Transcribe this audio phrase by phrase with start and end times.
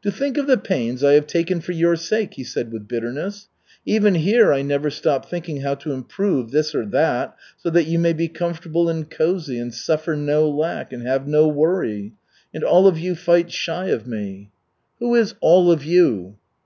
[0.00, 3.48] "To think of the pains I have taken for your sake!" he said, with bitterness.
[3.84, 7.98] "Even here I never stop thinking how to improve this and that, so that you
[7.98, 12.14] may be comfortable and cozy, and suffer no lack, and have no worry.
[12.54, 14.48] And all of you fight shy of me."
[14.98, 16.36] "Who is 'all of you'?"